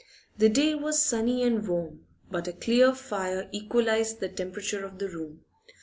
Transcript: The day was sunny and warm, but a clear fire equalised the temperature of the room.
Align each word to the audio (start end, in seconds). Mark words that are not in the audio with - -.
The 0.35 0.49
day 0.49 0.73
was 0.73 1.05
sunny 1.05 1.43
and 1.43 1.67
warm, 1.67 2.07
but 2.27 2.47
a 2.47 2.53
clear 2.53 2.95
fire 2.95 3.47
equalised 3.51 4.19
the 4.19 4.29
temperature 4.29 4.83
of 4.83 4.97
the 4.97 5.07
room. 5.07 5.45